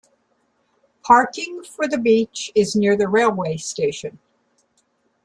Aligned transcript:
Parking 1.05 1.61
for 1.63 1.87
the 1.87 1.99
beach 1.99 2.51
is 2.55 2.75
near 2.75 2.97
the 2.97 3.07
railway 3.07 3.57
station. 3.57 4.17